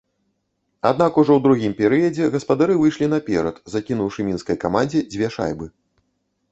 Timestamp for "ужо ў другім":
1.23-1.73